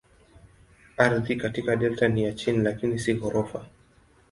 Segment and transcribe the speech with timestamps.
[0.97, 3.65] Ardhi katika delta ni ya chini lakini si ghorofa.